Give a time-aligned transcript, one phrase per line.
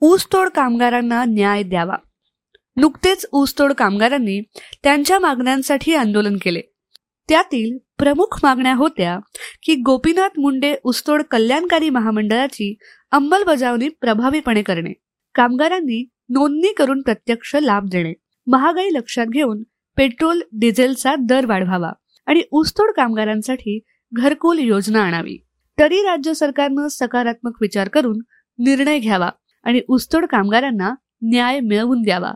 [0.00, 1.96] ऊसतोड कामगारांना न्याय द्यावा.
[2.76, 4.40] नुकतेच ऊसतोड कामगारांनी
[4.82, 6.60] त्यांच्या मागण्यांसाठी आंदोलन केले.
[7.28, 9.18] त्यातील प्रमुख मागण्या होत्या
[9.62, 12.76] की गोपीनाथ मुंडे ऊसतोड कल्याणकारी महामंडळाची
[13.10, 14.92] अंमलबजावणी प्रभावीपणे करणे.
[15.34, 18.12] कामगारांनी नोंदणी करून प्रत्यक्ष लाभ देणे.
[18.46, 19.62] महागाई लक्षात घेऊन
[19.96, 21.92] पेट्रोल डिझेलचा दर वाढवावा
[22.26, 23.80] आणि ऊसतोड कामगारांसाठी
[24.12, 25.44] घरकुल योजना आणावी.
[25.78, 28.18] तरी राज्य सरकारनं सकारात्मक विचार करून
[28.58, 29.30] निर्णय घ्यावा.
[29.66, 32.32] आणि ऊसतोड कामगारांना न्याय मिळवून द्यावा.